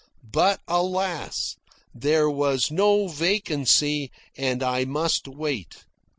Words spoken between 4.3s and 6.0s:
and I must wait.